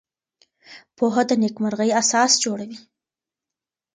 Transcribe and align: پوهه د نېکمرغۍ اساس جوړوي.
پوهه 0.97 1.23
د 1.29 1.31
نېکمرغۍ 1.41 1.89
اساس 2.01 2.31
جوړوي. 2.43 2.77